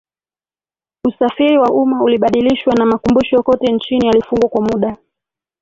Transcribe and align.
Usafiri 1.07 1.57
wa 1.57 1.69
umma 1.69 2.03
ulibadilishwa 2.03 2.73
na 2.73 2.85
makumbusho 2.85 3.43
kote 3.43 3.71
nchini 3.71 4.07
yalifungwa 4.07 4.49
kwa 4.49 4.61
muda 4.61 4.97